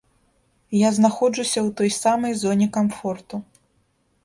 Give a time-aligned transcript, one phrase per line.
[0.77, 3.35] Я знаходжуся ў той самай зоне камфорту.